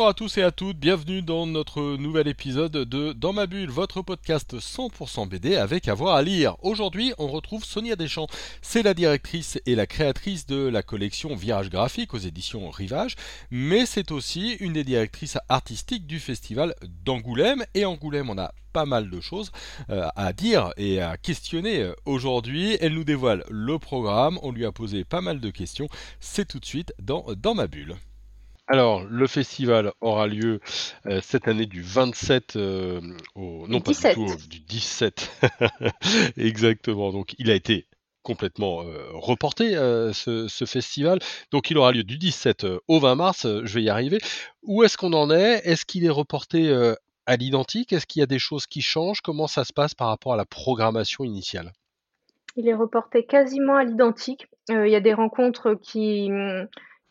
[0.00, 3.68] Bonjour à tous et à toutes, bienvenue dans notre nouvel épisode de Dans ma bulle,
[3.68, 6.56] votre podcast 100% BD avec avoir à lire.
[6.62, 8.26] Aujourd'hui, on retrouve Sonia Deschamps.
[8.62, 13.14] C'est la directrice et la créatrice de la collection Virage graphique aux éditions Rivage,
[13.50, 16.74] mais c'est aussi une des directrices artistiques du festival
[17.04, 17.62] d'Angoulême.
[17.74, 19.52] Et Angoulême, on a pas mal de choses
[19.90, 22.78] euh, à dire et à questionner euh, aujourd'hui.
[22.80, 25.88] Elle nous dévoile le programme, on lui a posé pas mal de questions.
[26.20, 27.96] C'est tout de suite dans Dans ma bulle.
[28.72, 30.60] Alors, le festival aura lieu
[31.06, 33.00] euh, cette année du 27 euh,
[33.34, 34.14] au non pas du 17.
[34.14, 35.30] tout du 17
[36.36, 37.10] exactement.
[37.10, 37.88] Donc, il a été
[38.22, 39.72] complètement euh, reporté
[40.12, 41.18] ce, ce festival.
[41.50, 43.44] Donc, il aura lieu du 17 au 20 mars.
[43.44, 44.18] je vais y arriver.
[44.62, 45.62] Où est-ce qu'on en est?
[45.64, 46.72] Est-ce qu'il est reporté
[47.26, 47.92] à l'identique?
[47.92, 49.20] Est-ce qu'il y a des choses qui changent?
[49.20, 51.72] Comment ça se passe par rapport à la programmation initiale?
[52.54, 54.46] Il est reporté quasiment à l'identique.
[54.68, 56.68] Il y a des rencontres qui, hum,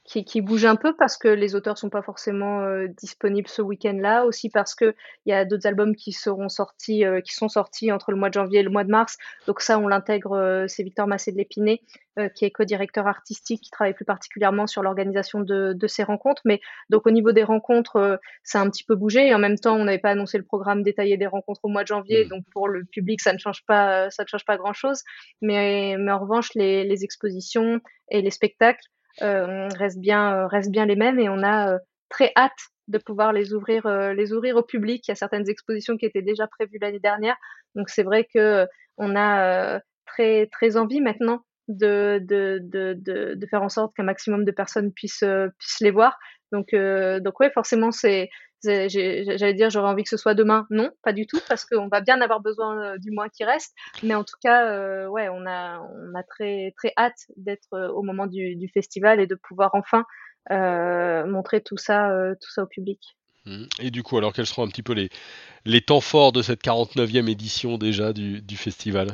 [0.09, 3.61] qui, qui bougent un peu parce que les auteurs sont pas forcément euh, disponibles ce
[3.61, 7.47] week-end-là, aussi parce que il y a d'autres albums qui seront sortis, euh, qui sont
[7.47, 9.17] sortis entre le mois de janvier et le mois de mars.
[9.45, 10.31] Donc ça, on l'intègre.
[10.31, 11.81] euh, c'est Victor Massé de l'Épinay
[12.35, 16.41] qui est co-directeur artistique, qui travaille plus particulièrement sur l'organisation de, de ces rencontres.
[16.43, 19.27] Mais donc au niveau des rencontres, ça a un petit peu bougé.
[19.27, 21.83] Et en même temps, on n'avait pas annoncé le programme détaillé des rencontres au mois
[21.83, 22.27] de janvier, Mm.
[22.27, 25.01] donc pour le public, ça ne change pas, ça ne change pas grand-chose.
[25.41, 28.83] Mais, mais en revanche, les, les expositions et les spectacles
[29.21, 33.33] restent bien, euh, restent bien les mêmes, et on a euh, très hâte de pouvoir
[33.33, 35.07] les ouvrir, euh, les ouvrir au public.
[35.07, 37.35] Il y a certaines expositions qui étaient déjà prévues l'année dernière,
[37.75, 38.65] donc c'est vrai que euh,
[38.97, 44.03] on a euh, très très envie maintenant de de de de, faire en sorte qu'un
[44.03, 46.17] maximum de personnes puissent euh, puissent les voir.
[46.51, 48.29] Donc euh, donc ouais, forcément c'est
[48.63, 50.67] J'allais dire, j'aurais envie que ce soit demain.
[50.69, 53.73] Non, pas du tout, parce qu'on va bien avoir besoin euh, du mois qui reste.
[54.03, 57.89] Mais en tout cas, euh, ouais, on a, on a très, très hâte d'être euh,
[57.89, 60.05] au moment du, festival et de pouvoir enfin
[60.49, 62.11] montrer tout ça,
[62.41, 62.99] tout ça au public.
[63.45, 63.65] Mm.
[63.79, 65.09] Et du coup, alors quels seront un petit peu les,
[65.65, 69.09] les temps forts de cette 49e édition déjà du, du festival?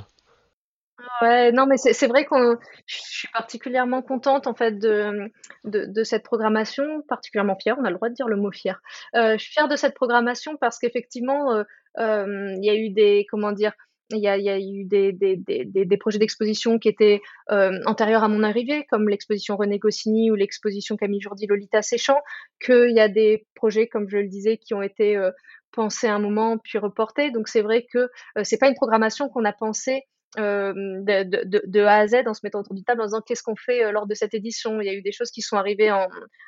[1.21, 5.31] Ouais, non, mais c'est vrai qu'on, je suis particulièrement contente en fait de,
[5.63, 7.77] de, de cette programmation, particulièrement fière.
[7.79, 8.81] On a le droit de dire le mot fière.
[9.15, 11.63] Euh, je suis fière de cette programmation parce qu'effectivement, euh,
[11.99, 13.71] euh, il y a eu des, comment dire,
[14.11, 17.21] il y a, y a eu des, des, des, des, des projets d'exposition qui étaient
[17.49, 22.19] euh, antérieurs à mon arrivée, comme l'exposition René Goscinny ou l'exposition Camille Jourdi Lolita Séchant,
[22.63, 25.31] qu'il y a des projets, comme je le disais, qui ont été euh,
[25.71, 27.31] pensés à un moment puis reportés.
[27.31, 27.99] Donc c'est vrai que
[28.37, 30.03] euh, c'est pas une programmation qu'on a pensée
[30.37, 33.55] euh, de, A à Z en se mettant autour du table en disant qu'est-ce qu'on
[33.55, 34.81] fait euh, lors de cette édition.
[34.81, 35.91] Il y a eu des choses qui sont arrivées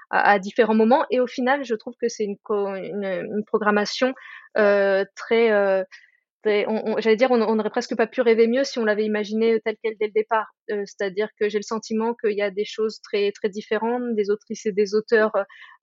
[0.10, 2.38] à, différents moments et au final, je trouve que c'est une,
[3.46, 4.14] programmation
[4.58, 5.50] euh, très,
[6.44, 9.98] j'allais dire, on n'aurait presque pas pu rêver mieux si on l'avait imaginé telle quelle
[9.98, 10.48] dès le départ.
[10.68, 14.66] C'est-à-dire que j'ai le sentiment qu'il y a des choses très très différentes, des autrices
[14.66, 15.32] et des auteurs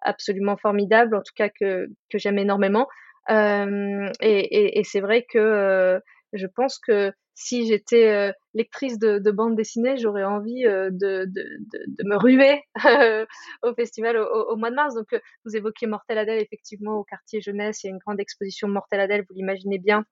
[0.01, 2.87] absolument formidables, en tout cas que que j'aime énormément.
[3.31, 6.01] Et c'est vrai que
[6.35, 11.25] je pense que si j'étais euh, lectrice de, de bande dessinée, j'aurais envie euh, de,
[11.27, 11.45] de,
[11.87, 12.63] de, me ruer
[13.63, 14.95] au festival au, mois de mars.
[14.95, 18.21] Donc, euh, vous évoquez Mortel Adèle, effectivement, au quartier jeunesse, il y a une grande
[18.21, 20.05] exposition Mortel Adèle, vous l'imaginez bien.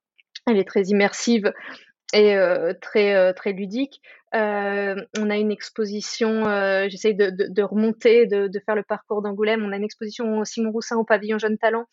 [0.47, 1.53] Elle est très immersive
[2.13, 4.01] et euh, très euh, très ludique.
[4.35, 8.83] Euh, on a une exposition, euh, j'essaye de, de, de remonter, de, de faire le
[8.83, 9.63] parcours d'Angoulême.
[9.63, 11.85] On a une exposition Simon Roussin au pavillon Jeune Talent.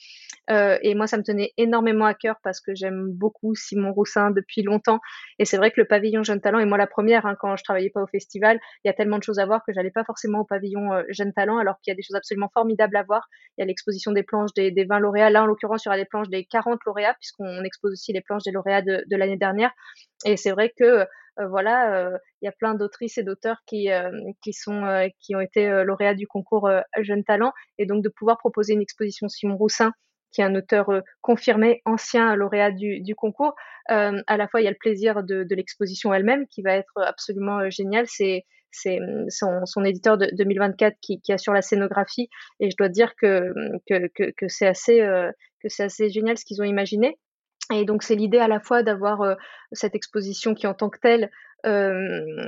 [0.50, 4.32] Euh, et moi, ça me tenait énormément à cœur parce que j'aime beaucoup Simon Roussin
[4.32, 5.00] depuis longtemps.
[5.38, 7.64] Et c'est vrai que le pavillon Jeune Talent, et moi la première, hein, quand je
[7.64, 10.06] travaillais pas au festival, il y a tellement de choses à voir que j'allais pas
[10.06, 13.04] forcément au pavillon euh, Jeune Talent, alors qu'il y a des choses absolument formidables à
[13.04, 13.28] voir.
[13.58, 15.30] Il y a l'exposition des planches des, des 20 lauréats.
[15.30, 18.22] Là, en l'occurrence, il y aura des planches des 40 lauréats, puisqu'on expose aussi les
[18.22, 19.72] planches des lauréats de l'année dernière.
[20.26, 21.06] Et c'est vrai que
[21.40, 24.12] euh, voilà, euh, il y a plein d'autrices et d'auteurs qui euh,
[24.44, 26.70] qui sont qui ont été lauréats du concours
[27.00, 29.94] Jeunes Talents, et donc de pouvoir proposer une exposition Simon Roussin
[30.32, 33.56] qui est un auteur confirmé, ancien lauréat du, du concours.
[33.90, 36.74] Euh, à la fois, il y a le plaisir de, de l'exposition elle-même qui va
[36.74, 38.06] être absolument géniale.
[38.08, 39.00] C'est c'est
[39.30, 42.30] son, son éditeur de 2024 qui, qui assure la scénographie
[42.60, 43.52] et je dois dire que
[43.88, 45.32] que, que, que c'est assez euh,
[45.62, 47.18] que c'est assez génial ce qu'ils ont imaginé.
[47.72, 49.36] Et donc c'est l'idée à la fois d'avoir euh,
[49.72, 51.30] cette exposition qui en tant que telle
[51.66, 51.92] euh,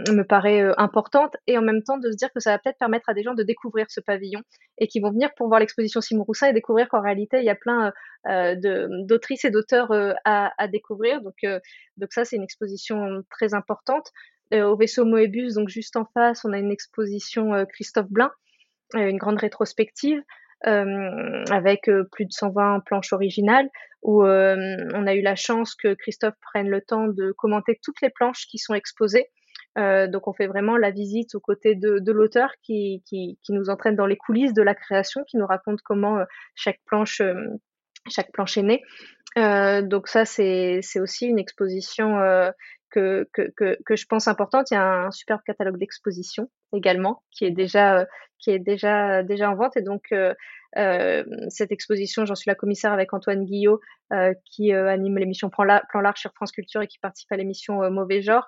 [0.10, 2.80] me paraît euh, importante et en même temps de se dire que ça va peut-être
[2.80, 4.42] permettre à des gens de découvrir ce pavillon
[4.80, 7.50] et qui vont venir pour voir l'exposition Simon Roussin et découvrir qu'en réalité il y
[7.50, 7.92] a plein
[8.26, 9.92] d'autrices et d'auteurs
[10.24, 11.22] à, découvrir.
[11.22, 11.36] Donc,
[11.98, 14.12] donc ça c'est une exposition très importante.
[14.54, 18.32] Au vaisseau Moebius, donc juste en face, on a une exposition Christophe Blain,
[18.94, 20.22] une grande rétrospective.
[20.64, 23.70] Avec plus de 120 planches originales,
[24.04, 28.10] où on a eu la chance que Christophe prenne le temps de commenter toutes les
[28.10, 29.28] planches qui sont exposées.
[29.76, 34.08] donc on fait vraiment la visite aux côtés de, l'auteur qui, qui, nous entraîne dans
[34.08, 36.24] les coulisses de la création, qui nous raconte comment
[36.56, 37.22] chaque planche
[38.10, 38.82] chaque planche est née.
[39.38, 42.52] Euh, donc ça, c'est aussi une exposition euh,
[42.92, 44.72] que, que, que, que, je pense importante.
[44.72, 48.06] Il y a un superbe catalogue d'exposition également qui est déjà, euh,
[48.40, 49.78] qui est déjà, déjà en vente.
[49.78, 50.34] Et donc, euh,
[50.78, 53.82] euh, cette exposition, j'en suis la commissaire avec Antoine Guillot,
[54.14, 57.90] euh, qui euh, anime l'émission Plan, Large sur France Culture et qui participe à l'émission
[57.92, 58.48] Mauvais Genre,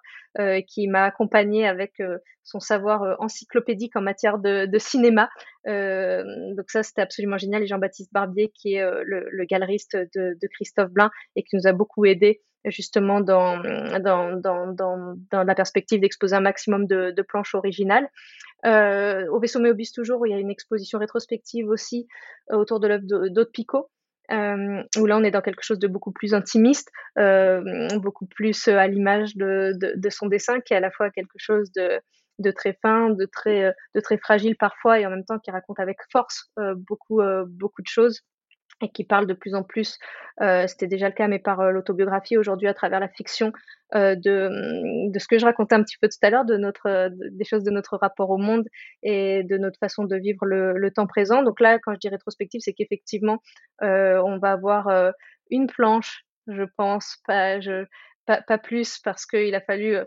[0.68, 2.02] qui m'a accompagnée avec
[2.44, 5.30] son savoir encyclopédique en matière de, de cinéma.
[5.66, 7.64] donc ça, c'était absolument génial.
[7.64, 11.68] Et Jean-Baptiste Barbier, qui est le, le, galeriste de, de, Christophe Blain et qui nous
[11.68, 13.60] a beaucoup aidé justement dans,
[14.00, 18.10] dans, dans, dans, dans la perspective d'exposer un maximum de, de planches originales.
[18.66, 22.08] Euh, au vaisseau Méobus toujours, où il y a une exposition rétrospective aussi
[22.52, 23.90] euh, autour de l'œuvre d'Aude Picot,
[24.32, 27.62] euh, où là on est dans quelque chose de beaucoup plus intimiste, euh,
[28.00, 31.10] beaucoup plus euh, à l'image de, de, de, son dessin, qui est à la fois
[31.10, 32.00] quelque chose de,
[32.40, 35.80] de très fin, de très, de très fragile parfois, et en même temps qui raconte
[35.80, 36.50] avec force
[36.88, 38.22] beaucoup, beaucoup de choses
[38.82, 39.98] et qui parle de plus en plus,
[40.42, 43.52] euh, c'était déjà le cas, mais par euh, l'autobiographie aujourd'hui à travers la fiction,
[43.96, 46.58] euh, de, mm, de ce que je racontais un petit peu tout à l'heure, de
[46.58, 48.68] notre, des choses de notre rapport au monde
[49.04, 51.44] et de notre façon de vivre le, le temps présent.
[51.44, 53.40] Donc là, quand je dis rétrospective, c'est qu'effectivement,
[53.82, 55.14] on va avoir
[55.50, 57.86] une planche, je pense, pas, je,
[58.26, 59.98] pas, pas plus, parce qu'il a fallu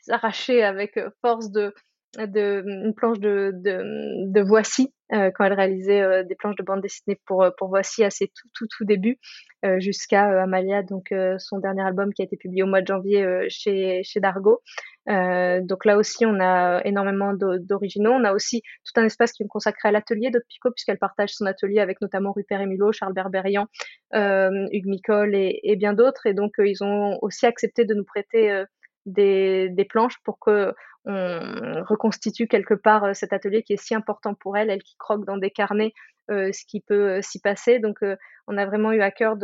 [0.00, 1.74] s'arracher avec force de
[2.18, 6.62] de une planche de, de, de Voici euh, quand elle réalisait euh, des planches de
[6.62, 9.18] bande dessinée pour pour Voici à ses tout tout tout débuts
[9.64, 13.46] euh, jusqu'à Amalia donc son dernier album qui a été publié au mois de janvier
[13.48, 14.62] chez chez Dargo.
[15.06, 18.12] Donc là aussi on a énormément d'originaux.
[18.12, 21.30] On a aussi tout un espace qui est consacré à l'atelier de Pico puisqu'elle partage
[21.30, 23.66] son atelier avec notamment Rupert Emilot Charles Berberian
[24.14, 26.26] Hugues Micole et, et bien d'autres.
[26.26, 28.64] Et donc ils ont aussi accepté de nous prêter
[29.06, 30.74] des, des planches pour que
[31.06, 34.96] on reconstitue quelque part euh, cet atelier qui est si important pour elle, elle qui
[34.96, 35.92] croque dans des carnets
[36.30, 37.78] euh, ce qui peut euh, s'y passer.
[37.78, 37.98] Donc,
[38.46, 39.36] on a vraiment eu à cœur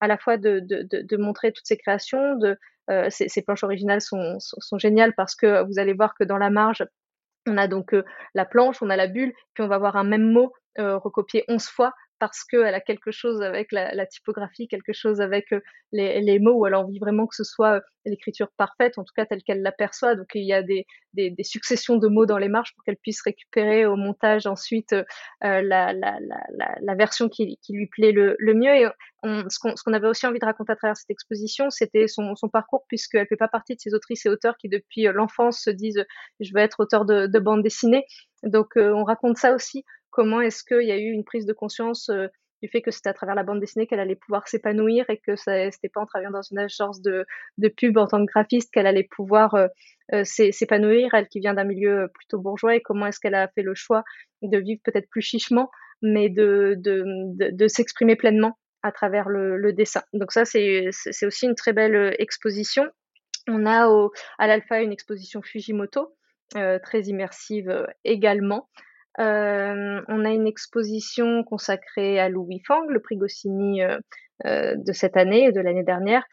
[0.00, 2.38] à la fois de, montrer toutes ces créations.
[3.08, 4.38] Ces, planches originales sont,
[4.78, 6.84] géniales parce que vous allez voir que dans la marge,
[7.46, 7.94] on a donc
[8.34, 11.66] la planche, on a la bulle, puis on va voir un même mot recopié 11
[11.66, 15.58] fois parce qu'elle a quelque chose avec la, typographie, quelque chose avec euh,
[15.90, 19.12] les, les, mots, elle a envie vraiment que ce soit euh, l'écriture parfaite, en tout
[19.16, 20.14] cas telle qu'elle l'aperçoit.
[20.14, 20.86] Donc il y a des,
[21.42, 25.02] successions de mots dans les marges pour qu'elle puisse récupérer au montage ensuite euh,
[25.40, 28.72] la, version qui, lui plaît le, mieux.
[28.72, 28.86] Et
[29.24, 33.26] ce qu'on avait aussi envie de raconter à travers cette exposition, c'était son, parcours, puisqu'elle
[33.26, 36.04] fait pas partie de ces autrices et auteurs qui depuis l'enfance se disent
[36.38, 38.04] je veux être auteur de, de bande dessinée.
[38.44, 42.08] Donc on raconte ça aussi comment est-ce qu'il y a eu une prise de conscience
[42.10, 42.28] euh,
[42.62, 45.34] du fait que c'était à travers la bande dessinée qu'elle allait pouvoir s'épanouir et que
[45.34, 47.26] ça c'était pas en travaillant dans une agence de,
[47.76, 49.66] pub en tant que graphiste qu'elle allait pouvoir euh,
[50.12, 53.62] euh, s'épanouir, elle qui vient d'un milieu plutôt bourgeois, et comment est-ce qu'elle a fait
[53.62, 54.04] le choix
[54.42, 55.70] de vivre peut-être plus chichement,
[56.02, 56.76] mais de,
[57.66, 60.02] s'exprimer pleinement à travers le, dessin.
[60.12, 60.90] Donc ça, c'est
[61.24, 62.84] aussi une très belle exposition.
[63.48, 63.88] On a
[64.38, 66.14] à l'Alpha une exposition Fujimoto,
[66.52, 68.68] très immersive également,
[69.20, 73.98] euh, on a une exposition consacrée à Louis Fang, le prix Goscinny euh,
[74.46, 76.24] euh, de cette année et de l'année dernière,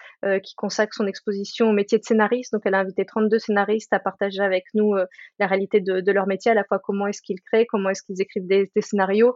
[0.44, 2.54] qui consacre son exposition au métier de scénariste.
[2.54, 4.96] Donc, elle a invité 32 scénaristes à partager avec nous
[5.40, 8.22] la réalité de, leur métier, à la fois comment est-ce qu'ils créent, comment est-ce qu'ils
[8.22, 9.36] écrivent des scénarios,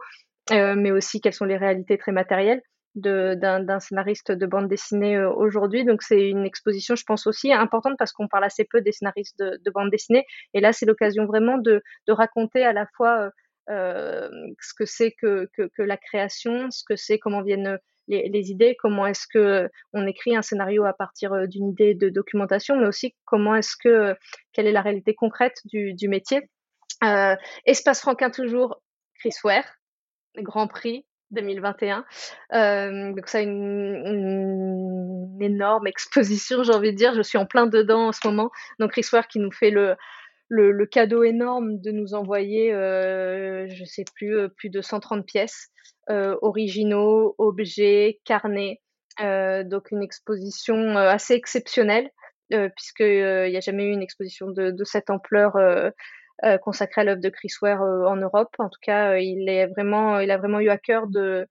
[0.50, 2.62] mais aussi quelles sont les réalités très matérielles
[2.94, 5.84] d'un scénariste de bande dessinée euh, aujourd'hui.
[5.84, 9.38] Donc c'est une exposition, je pense aussi importante parce qu'on parle assez peu des scénaristes
[9.38, 10.24] de, de bande dessinée.
[10.54, 13.30] Et là, c'est l'occasion vraiment de, de, raconter à la fois euh,
[13.70, 18.28] euh ce que c'est que, que, que, la création, ce que c'est comment viennent les,
[18.28, 22.08] les idées, comment est-ce que on écrit un scénario à partir euh, d'une idée de
[22.08, 24.16] documentation, mais aussi comment est-ce que
[24.52, 26.48] quelle est la réalité concrète du, du métier.
[27.02, 27.36] Euh,
[27.66, 28.80] Espace Franquin toujours,
[29.18, 29.64] Chris Ware,
[30.36, 32.04] Grand Prix, 2021.
[32.52, 34.44] Euh, donc ça, une,
[35.40, 37.14] énorme exposition, j'ai envie de dire.
[37.14, 38.50] Je suis en plein dedans en ce moment.
[38.78, 39.96] Donc Chris Ware qui nous fait le,
[40.86, 45.68] cadeau énorme de nous envoyer, euh, je sais plus, euh, plus de 130 pièces,
[46.10, 48.80] euh, originaux, objets, carnets.
[49.20, 52.10] Donc une exposition assez exceptionnelle,
[52.50, 55.52] puisqu'il n'y a jamais eu une exposition de, cette ampleur
[56.62, 58.54] consacré à l'œuvre de Chris Ware euh, en Europe.
[58.58, 61.46] En tout cas, euh, il est vraiment, il a vraiment eu à cœur de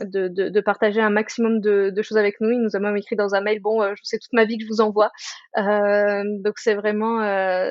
[0.00, 2.50] de, de, partager un maximum de, de, choses avec nous.
[2.50, 4.64] Il nous a même écrit dans un mail, bon, je sais toute ma vie que
[4.64, 5.10] je vous envoie.
[5.54, 7.18] donc c'est vraiment,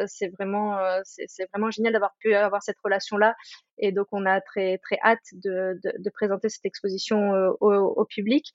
[0.06, 3.36] c'est vraiment, c'est vraiment génial d'avoir pu avoir cette relation-là.
[3.80, 8.54] Et donc on a très très hâte de, de présenter cette exposition au, au, public.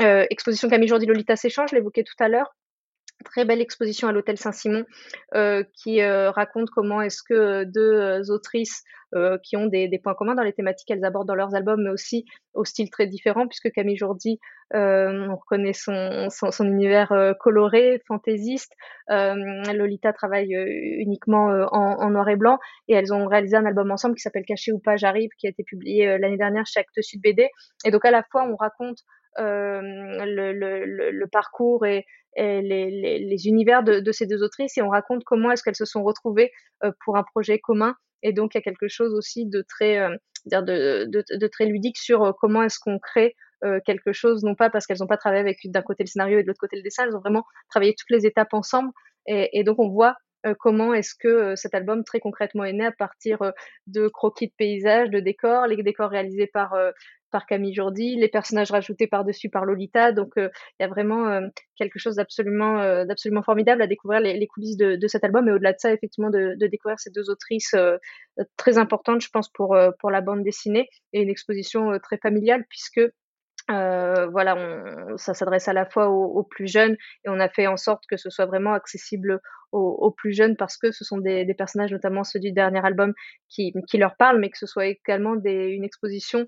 [0.00, 2.52] exposition Camille Jourdi Lolita s'échange, je l'évoquais tout à l'heure
[3.24, 4.84] très belle exposition à l'hôtel Saint-Simon
[5.34, 8.82] euh, qui euh, raconte comment est-ce que euh, deux autrices
[9.44, 12.24] qui ont des, points communs dans les thématiques qu'elles abordent dans leurs albums, mais aussi
[12.52, 14.40] au style très différent, puisque Camille Jourdi,
[14.72, 16.28] on reconnaît son,
[16.64, 18.72] univers coloré, fantaisiste.
[19.08, 24.22] Lolita travaille uniquement en, noir et blanc, et elles ont réalisé un album ensemble qui
[24.22, 27.50] s'appelle Caché ou pas, j'arrive, qui a été publié l'année dernière chez Actes Sud BD.
[27.84, 28.98] Et donc à la fois, on raconte
[29.38, 30.52] le,
[31.12, 32.04] le, parcours et,
[32.36, 35.76] les, les, les, univers de, de, ces deux autrices et on raconte comment est-ce qu'elles
[35.76, 36.50] se sont retrouvées
[37.04, 37.94] pour un projet commun.
[38.22, 39.98] Et donc, il y a quelque chose aussi de très,
[40.46, 43.34] de, de, de, très ludique sur comment est-ce qu'on crée
[43.86, 46.42] quelque chose, non pas parce qu'elles n'ont pas travaillé avec d'un côté le scénario et
[46.42, 48.90] de l'autre côté le dessin, elles ont vraiment travaillé toutes les étapes ensemble.
[49.26, 50.16] Et, et donc, on voit
[50.58, 53.38] comment est-ce que cet album très concrètement est né à partir
[53.86, 56.74] de croquis de paysages, de décors, les décors réalisés par
[57.42, 60.12] Camille Jourdi, les personnages rajoutés par-dessus par Lolita.
[60.12, 60.48] Donc, euh,
[60.78, 61.40] il y a vraiment euh,
[61.76, 65.48] quelque chose d'absolument, euh, d'absolument formidable à découvrir les, coulisses de, cet album.
[65.48, 67.74] Et au-delà de ça, effectivement, de, découvrir ces deux autrices
[68.56, 73.00] très importantes, je pense, pour, pour la bande dessinée et une exposition très familiale puisque
[73.68, 77.76] voilà, on, ça s'adresse à la fois aux, plus jeunes et on a fait en
[77.76, 79.40] sorte que ce soit vraiment accessible
[79.72, 83.12] aux, plus jeunes parce que ce sont des, personnages, notamment ceux du dernier album,
[83.48, 86.46] qui, qui leur parlent, mais que ce soit également une exposition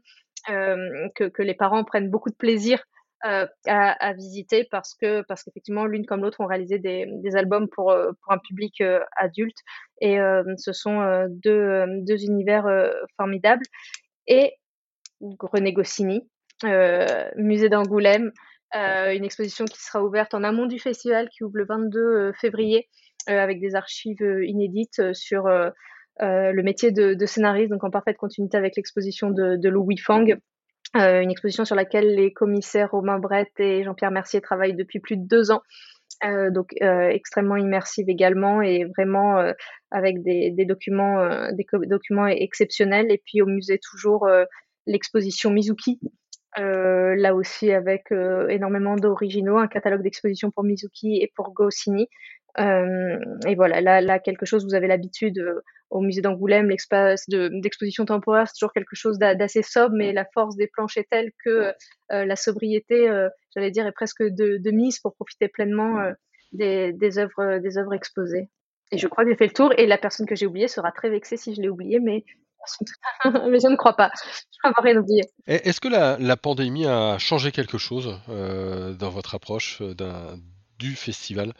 [0.50, 2.80] euh, que, les parents prennent beaucoup de plaisir
[3.24, 7.90] euh, à, visiter parce que parce qu'effectivement l'une comme l'autre ont réalisé des, albums pour
[7.90, 8.80] euh, pour un public
[9.16, 9.56] adulte
[10.00, 10.18] et
[10.58, 12.66] ce sont deux deux univers
[13.16, 13.64] formidables.
[14.28, 14.52] Et
[15.20, 16.28] René Goscinny
[17.36, 18.32] musée d'Angoulême
[18.74, 22.88] une exposition qui sera ouverte en amont du festival qui ouvre le 22 février
[23.26, 25.46] avec des archives inédites sur
[26.22, 30.24] euh, le métier de, scénariste, donc en parfaite continuité avec l'exposition de, Louis Fang,
[30.96, 35.16] euh, une exposition sur laquelle les commissaires Romain Brett et Jean-Pierre Mercier travaillent depuis plus
[35.16, 35.62] de deux ans.
[36.24, 39.52] Euh, donc euh, extrêmement immersive également et vraiment euh,
[39.90, 44.26] avec des, des documents des documents exceptionnels et puis au musée toujours
[44.86, 46.00] l'exposition Mizuki
[46.56, 52.08] là aussi avec énormément d'originaux un catalogue d'expositions pour Mizuki et pour Goscinny
[52.58, 55.42] et voilà là là quelque chose vous avez l'habitude
[55.90, 60.56] au musée d'Angoulême, l'espace d'exposition temporaire, c'est toujours quelque chose d'assez sobre, mais la force
[60.56, 61.72] des planches est telle que
[62.12, 66.12] euh, la sobriété, euh, j'allais dire, est presque de, mise pour profiter pleinement euh,
[66.52, 68.48] des, des, œuvres, des œuvres exposées.
[68.92, 70.92] Et je crois que j'ai fait le tour, et la personne que j'ai oubliée sera
[70.92, 72.24] très vexée si je l'ai oubliée, mais
[73.24, 74.10] mais je ne crois pas.
[74.14, 75.22] Je crois avoir rien oublié.
[75.46, 79.82] Est-ce que la, la, pandémie a changé quelque chose dans votre approche
[80.78, 81.52] du festival?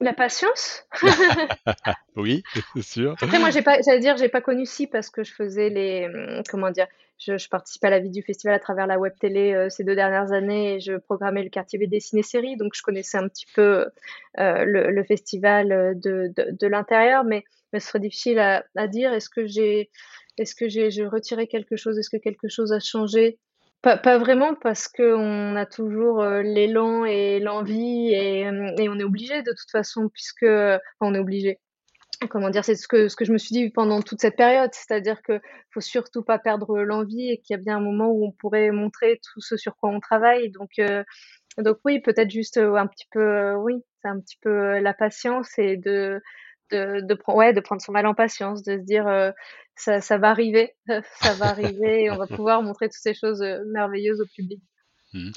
[0.00, 0.84] La patience?
[2.16, 2.44] Oui,
[2.76, 3.16] c'est sûr.
[3.20, 6.06] Après, moi, j'ai pas, j'allais dire, j'ai pas connu si parce que je faisais les,
[6.06, 6.86] hum, comment dire,
[7.18, 9.82] je, je participais à la vie du festival à travers la web télé euh, ces
[9.82, 13.46] deux dernières années et je programmais le quartier BD ciné-série, donc je connaissais un petit
[13.54, 13.86] peu
[14.38, 17.44] euh, le, festival euh, de, de, l'intérieur, mais,
[17.74, 19.12] mais ce serait difficile à, à dire.
[19.12, 19.90] Est-ce que j'ai,
[20.38, 21.98] est-ce que j'ai, je retiré quelque chose?
[21.98, 23.40] Est-ce que quelque chose a changé?
[23.82, 29.04] Pas, vraiment parce qu'on a toujours euh, l'élan et l'envie et, euh, et, on est
[29.04, 30.46] obligé de toute façon puisque
[31.00, 31.58] on est obligé.
[32.30, 34.70] Comment dire, c'est ce que, ce que je me suis dit pendant toute cette période,
[34.72, 35.38] c'est-à-dire que
[35.72, 38.70] faut surtout pas perdre l'envie et qu'il y a bien un moment où on pourrait
[38.70, 40.50] montrer tout ce sur quoi on travaille.
[40.50, 41.02] Donc, euh,
[41.58, 45.76] donc oui, peut-être juste un petit peu, oui, c'est un petit peu la patience et
[45.76, 46.22] de,
[46.70, 49.32] de, de, ouais, de prendre son mal en patience, de se dire
[49.76, 50.74] ça, ça, va arriver,
[51.20, 54.60] ça va arriver et on va pouvoir montrer toutes ces choses euh, merveilleuses au public.
[55.12, 55.30] Mmh.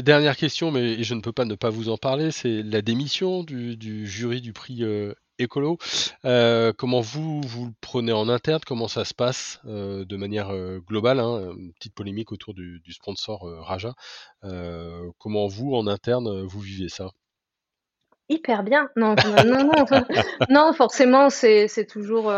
[0.00, 3.44] Dernière question, mais je ne peux pas ne pas vous en parler, c'est la démission
[3.44, 5.78] du, du, jury du prix euh, écolo.
[6.24, 8.60] Euh, comment vous vous le prenez en interne?
[8.66, 12.80] Comment ça se passe euh, de manière euh, globale hein, Une petite polémique autour du,
[12.80, 13.94] du sponsor Raja.
[15.18, 17.10] comment vous en interne vous vivez ça?
[18.30, 18.88] Hyper bien.
[18.96, 19.84] Non, non, non,
[20.48, 22.32] non, forcément, c'est toujours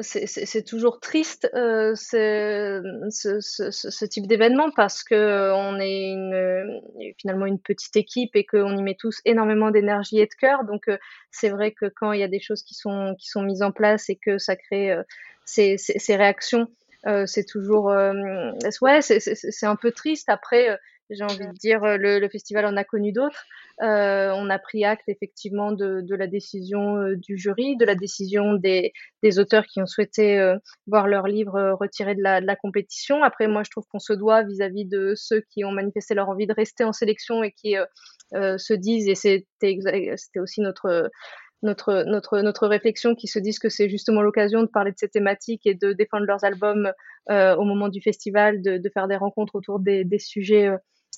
[0.00, 2.80] c'est toujours triste euh, ce,
[3.10, 6.80] ce, ce, type d'événement parce que on est une,
[7.18, 10.64] finalement une petite équipe et qu'on y met tous énormément d'énergie et de cœur.
[10.64, 10.98] Donc euh,
[11.30, 13.72] c'est vrai que quand il y a des choses qui sont qui sont mises en
[13.72, 15.02] place et que ça crée euh,
[15.44, 16.68] ces, ces, ces, réactions,
[17.06, 18.12] euh, c'est toujours euh,
[18.82, 20.28] ouais c'est un peu triste.
[20.28, 20.78] Après
[21.10, 23.46] j'ai envie de dire le, le, festival en a connu d'autres.
[23.80, 28.92] On a pris acte effectivement de, la décision du jury, de la décision des,
[29.38, 30.54] auteurs qui ont souhaité
[30.86, 33.22] voir leur livre retiré de la, compétition.
[33.22, 36.46] Après, moi, je trouve qu'on se doit vis-à-vis de ceux qui ont manifesté leur envie
[36.46, 37.76] de rester en sélection et qui
[38.32, 41.10] se disent, et c'était aussi notre
[41.62, 45.08] notre, notre, notre réflexion qui se disent que c'est justement l'occasion de parler de ces
[45.08, 46.92] thématiques et de défendre leurs albums
[47.30, 50.70] euh, au moment du festival, de, faire des rencontres autour des sujets,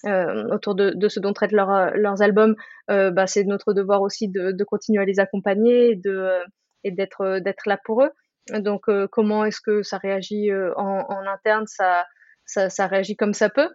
[0.07, 2.54] euh, euh autour de, de, ce dont traitent leur, leurs albums.
[2.90, 6.30] Euh, bah, c'est notre devoir aussi de, de, continuer à les accompagner et de
[6.85, 8.11] et d'être d'être là pour eux.
[8.52, 12.04] Donc comment est-ce que ça réagit en, en interne ça,
[12.47, 13.69] ça, ça réagit comme ça peut,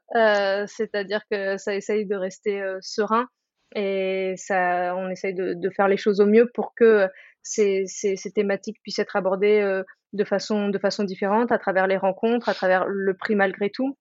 [0.67, 3.27] c'est-à-dire que ça essaye de rester serein
[3.75, 7.07] et ça, on essaye de, de, faire les choses au mieux pour que
[7.43, 11.85] ces, ces, ces thématiques puissent être abordées euh, de façon, de façon différente, à travers
[11.87, 13.97] les rencontres, à travers le prix malgré tout,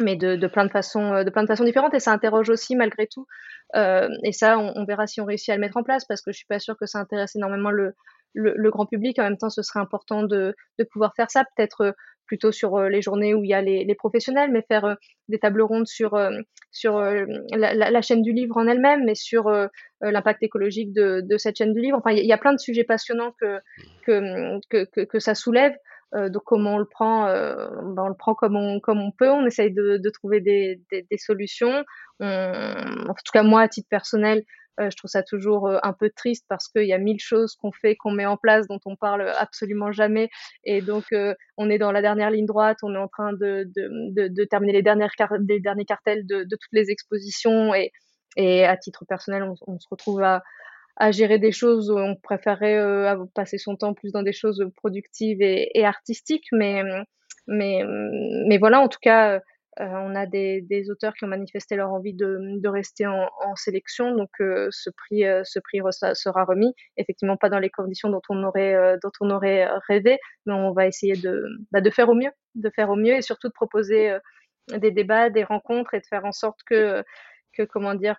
[0.00, 1.94] mais de, de plein de façons, euh, de plein de façons différentes.
[1.94, 3.26] Et ça interroge aussi malgré tout.
[3.74, 6.22] Euh, et ça, on, on, verra si on réussit à le mettre en place, parce
[6.22, 7.94] que je suis pas sûre que ça intéresse énormément le,
[8.34, 9.18] le, le, grand public.
[9.18, 11.94] En même temps, ce serait important de, de pouvoir faire ça, peut-être
[12.26, 14.96] plutôt sur les journées où il y a les, les professionnels, mais faire
[15.28, 16.18] des tables rondes sur,
[16.72, 19.48] sur la, la, chaîne du livre en elle-même, mais sur
[20.00, 21.98] l'impact écologique de, de, cette chaîne du livre.
[21.98, 23.60] Enfin, il y, a plein de sujets passionnants que,
[24.04, 25.76] que, que, que, ça soulève.
[26.12, 29.30] Donc comment on le prend ben On le prend comme on, comme on peut.
[29.30, 31.84] On essaye de, de trouver des, des, des solutions.
[32.20, 32.26] On,
[33.08, 34.42] en tout cas, moi, à titre personnel,
[34.80, 37.54] euh, je trouve ça toujours euh, un peu triste parce qu'il y a mille choses
[37.54, 40.28] qu'on fait, qu'on met en place, dont on parle absolument jamais.
[40.64, 43.70] Et donc, euh, on est dans la dernière ligne droite, on est en train de,
[43.74, 45.10] de, de, terminer les, dernières
[45.48, 47.74] les derniers cartels de, de toutes les expositions.
[47.74, 47.90] Et,
[48.36, 50.42] et à titre personnel, on, on se retrouve à,
[50.96, 54.64] à gérer des choses où on préférerait euh, passer son temps plus dans des choses
[54.76, 56.46] productives et, et artistiques.
[56.52, 56.82] Mais,
[57.46, 57.82] mais,
[58.46, 59.40] mais voilà, en tout cas,
[59.80, 63.28] euh, on a des, des, auteurs qui ont manifesté leur envie de, de rester en,
[63.44, 65.80] en, sélection, donc euh, ce prix, euh, ce prix
[66.14, 66.72] sera remis.
[66.96, 70.86] Effectivement, pas dans les conditions dont on aurait, dont on aurait rêvé, mais on va
[70.86, 74.16] essayer de, bah, de faire au mieux, de faire au mieux et surtout de proposer
[74.72, 77.04] des débats, des rencontres et de faire en sorte que,
[77.52, 78.16] que comment dire,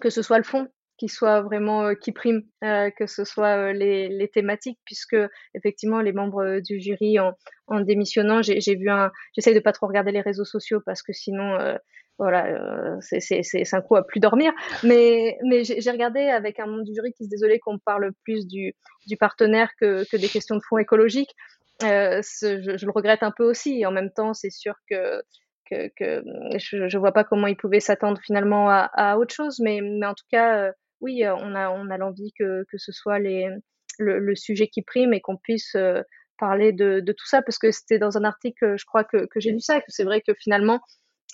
[0.00, 4.28] que ce soit le fond qui soit vraiment qui prime, que ce soit les, les,
[4.28, 5.16] thématiques, puisque
[5.54, 10.12] effectivement les membres du jury en, démissionnant, j'ai vu un, j'essaye de pas trop regarder
[10.12, 11.76] les réseaux sociaux parce que sinon
[12.18, 14.52] voilà, euh, c'est un coup à plus dormir.
[14.82, 18.46] Mais, mais j'ai regardé avec un membre du jury qui se désolait qu'on parle plus
[18.46, 18.74] du,
[19.06, 21.34] du partenaire que, que des questions de fond écologique.
[21.82, 23.84] Euh, je, le regrette un peu aussi.
[23.84, 25.22] En même temps, c'est sûr que,
[25.70, 26.22] que, que
[26.58, 29.60] je ne vois pas comment ils pouvaient s'attendre finalement à, à, autre chose.
[29.60, 30.72] Mais, mais en tout cas,
[31.06, 33.48] oui, on a, on a l'envie que, ce soit les,
[33.98, 35.76] le, sujet qui prime et qu'on puisse
[36.36, 39.60] parler de, tout ça, parce que c'était dans un article, je crois que, j'ai lu
[39.60, 40.80] ça, que c'est vrai que finalement,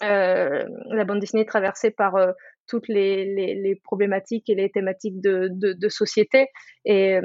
[0.02, 2.14] la bande dessinée est traversée par
[2.68, 6.48] toutes les, les, problématiques et les thématiques de, de, société.
[6.84, 7.18] Et,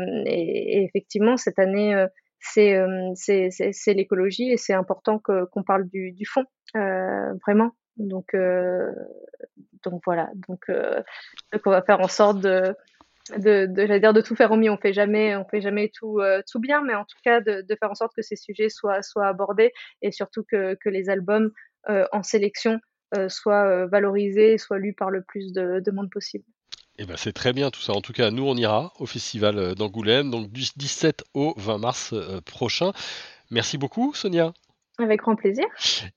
[0.86, 2.06] effectivement, cette année,
[2.40, 2.80] c'est
[3.88, 7.74] l'écologie et c'est important qu'on parle du fond, vraiment.
[7.98, 8.92] Donc, euh,
[9.84, 10.30] donc voilà.
[10.48, 11.02] Donc, euh,
[11.52, 12.76] donc, on va faire en sorte de,
[13.38, 14.72] dire de tout faire au mieux.
[14.72, 17.64] On fait jamais, on fait jamais tout, euh, tout bien, mais en tout cas de,
[17.80, 21.52] faire en sorte que ces sujets soient, soient abordés et surtout que, que les albums
[22.12, 22.82] en sélection
[23.30, 26.44] soient valorisés, soient lus par le plus de, de monde possible.
[27.00, 27.94] Eh ben c'est très bien tout ça.
[27.94, 32.14] En tout cas, nous on ira au festival d'Angoulême, donc du 17 au 20 mars
[32.46, 32.92] prochain.
[33.52, 34.52] Merci beaucoup, Sonia.
[35.00, 35.66] Avec grand plaisir.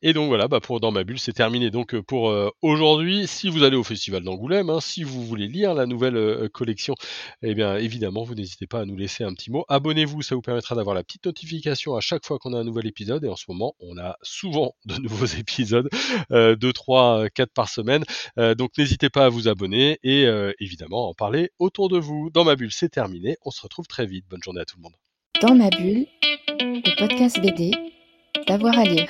[0.00, 3.26] Et donc voilà, bah pour Dans ma bulle, c'est terminé donc euh, pour euh, aujourd'hui.
[3.26, 6.94] Si vous allez au Festival d'Angoulême, hein, si vous voulez lire la nouvelle euh, collection,
[7.42, 9.66] eh bien évidemment, vous n'hésitez pas à nous laisser un petit mot.
[9.68, 12.86] Abonnez-vous, ça vous permettra d'avoir la petite notification à chaque fois qu'on a un nouvel
[12.86, 13.22] épisode.
[13.22, 15.90] Et en ce moment, on a souvent de nouveaux épisodes,
[16.32, 18.04] euh, 2, 3, 4 par semaine.
[18.56, 20.24] donc n'hésitez pas à vous abonner et
[20.58, 22.30] évidemment à en parler autour de vous.
[22.32, 23.36] Dans ma bulle, c'est terminé.
[23.44, 24.24] On se retrouve très vite.
[24.30, 24.94] Bonne journée à tout le monde.
[25.42, 26.06] Dans ma bulle,
[26.58, 27.89] le podcast BD
[28.46, 29.06] D'avoir à lire.